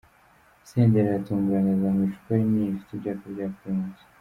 [0.69, 3.99] Senderi aratunguranye aza mu icupa rinini rifite ibyapa bya Primus.